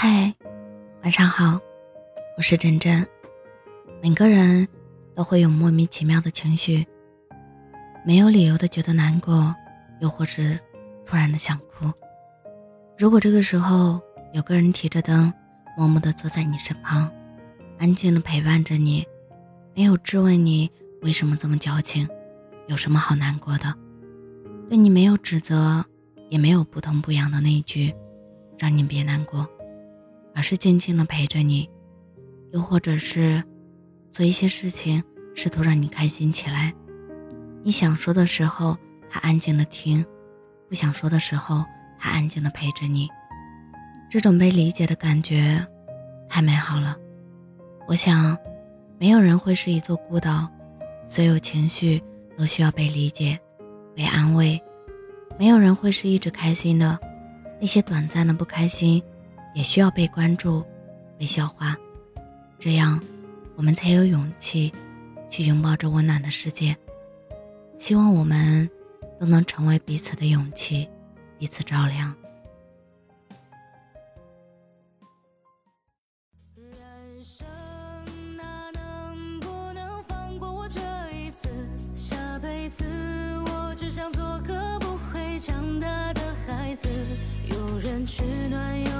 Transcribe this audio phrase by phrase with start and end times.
[0.00, 0.32] 嗨，
[1.02, 1.58] 晚上好，
[2.36, 3.04] 我是真真。
[4.00, 4.68] 每个人
[5.12, 6.86] 都会有莫名其妙的情绪，
[8.06, 9.52] 没有理由的觉得难过，
[10.00, 10.56] 又或是
[11.04, 11.92] 突然的想哭。
[12.96, 14.00] 如果这个时候
[14.32, 15.34] 有个人提着灯，
[15.76, 17.10] 默默的坐在你身旁，
[17.76, 19.04] 安静的陪伴着你，
[19.74, 20.70] 没有质问你
[21.02, 22.08] 为什么这么矫情，
[22.68, 23.74] 有什么好难过的，
[24.68, 25.84] 对你没有指责，
[26.28, 27.92] 也没有不痛不痒的那一句，
[28.60, 29.44] 让你别难过。
[30.38, 31.68] 而是静静的陪着你，
[32.52, 33.42] 又或者是
[34.12, 35.02] 做一些事情，
[35.34, 36.72] 试图让你开心起来。
[37.64, 38.78] 你想说的时候，
[39.10, 40.00] 他安静的听；
[40.68, 41.64] 不想说的时候，
[41.98, 43.08] 他安静的陪着你。
[44.08, 45.66] 这种被理解的感觉，
[46.28, 46.96] 太美好了。
[47.88, 48.38] 我想，
[48.96, 50.48] 没有人会是一座孤岛，
[51.04, 52.00] 所有情绪
[52.36, 53.36] 都需要被理解、
[53.92, 54.62] 被安慰。
[55.36, 56.96] 没有人会是一直开心的，
[57.60, 59.02] 那些短暂的不开心。
[59.54, 60.64] 也需要被关注、
[61.18, 61.76] 被消化，
[62.58, 63.00] 这样
[63.56, 64.72] 我们才有勇气
[65.30, 66.76] 去拥抱这温暖的世界。
[67.76, 68.68] 希望我们
[69.20, 70.88] 都能成为彼此的勇气，
[71.38, 72.14] 彼此照亮。
[76.56, 77.46] 人生
[78.36, 80.80] 哪能不能放过我这
[81.12, 81.48] 一次？
[81.94, 82.84] 下辈子
[83.46, 86.88] 我只想做个不会长大的孩子，
[87.48, 88.97] 有人取暖，有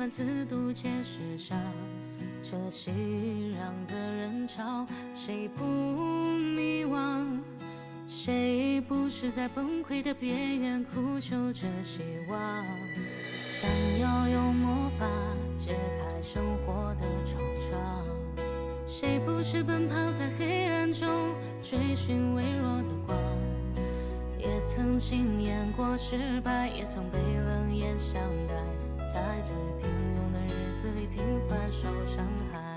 [0.00, 1.58] 欢自渡皆是伤。
[2.42, 7.38] 这熙攘的人潮，谁不迷惘？
[8.08, 12.00] 谁不是在崩溃的边缘苦求着希
[12.30, 12.64] 望？
[13.36, 15.06] 想要用魔法
[15.58, 18.40] 解开生活的惆怅，
[18.86, 21.06] 谁不是奔跑在黑暗中
[21.60, 23.18] 追寻微弱的光？
[24.38, 28.14] 也曾经验过失败，也曾被冷眼相
[28.48, 28.54] 待，
[29.12, 32.69] 在最平庸的日子里平凡受伤害。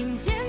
[0.00, 0.39] 迎接。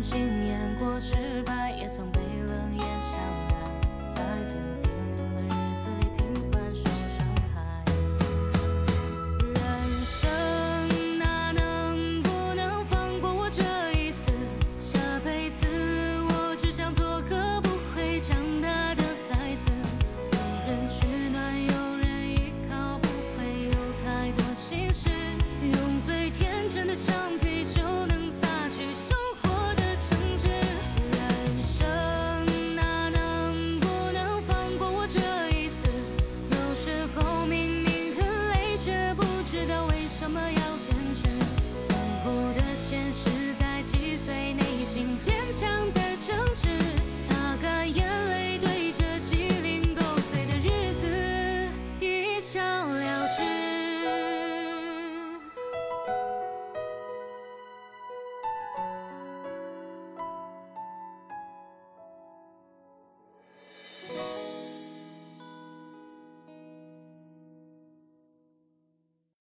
[0.00, 0.39] 心